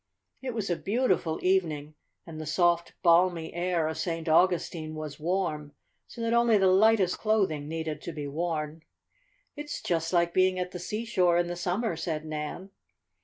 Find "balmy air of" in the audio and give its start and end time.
3.03-3.99